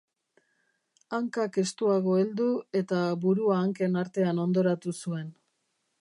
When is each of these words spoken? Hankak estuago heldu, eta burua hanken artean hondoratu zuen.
Hankak 1.17 1.59
estuago 1.63 2.17
heldu, 2.21 2.49
eta 2.81 3.03
burua 3.27 3.61
hanken 3.67 4.03
artean 4.05 4.45
hondoratu 4.47 4.99
zuen. 5.03 5.33